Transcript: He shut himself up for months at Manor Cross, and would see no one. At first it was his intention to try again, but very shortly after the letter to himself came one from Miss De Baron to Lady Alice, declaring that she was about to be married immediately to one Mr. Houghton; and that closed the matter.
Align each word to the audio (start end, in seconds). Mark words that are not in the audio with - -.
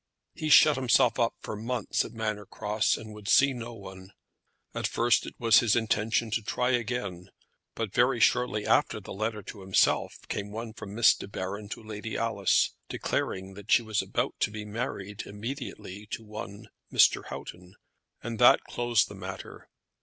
He 0.33 0.49
shut 0.49 0.77
himself 0.77 1.19
up 1.19 1.35
for 1.41 1.55
months 1.55 2.03
at 2.03 2.11
Manor 2.11 2.47
Cross, 2.47 2.97
and 2.97 3.13
would 3.13 3.27
see 3.27 3.53
no 3.53 3.73
one. 3.75 4.11
At 4.73 4.87
first 4.87 5.27
it 5.27 5.35
was 5.37 5.59
his 5.59 5.75
intention 5.75 6.31
to 6.31 6.41
try 6.41 6.71
again, 6.71 7.29
but 7.75 7.93
very 7.93 8.19
shortly 8.19 8.65
after 8.65 8.99
the 8.99 9.13
letter 9.13 9.43
to 9.43 9.61
himself 9.61 10.15
came 10.27 10.49
one 10.49 10.73
from 10.73 10.95
Miss 10.95 11.13
De 11.13 11.27
Baron 11.27 11.69
to 11.69 11.83
Lady 11.83 12.17
Alice, 12.17 12.71
declaring 12.89 13.53
that 13.53 13.71
she 13.71 13.83
was 13.83 14.01
about 14.01 14.33
to 14.39 14.49
be 14.49 14.65
married 14.65 15.21
immediately 15.27 16.07
to 16.09 16.23
one 16.23 16.69
Mr. 16.91 17.25
Houghton; 17.25 17.75
and 18.23 18.39
that 18.39 18.63
closed 18.63 19.07
the 19.07 19.13
matter. 19.13 19.69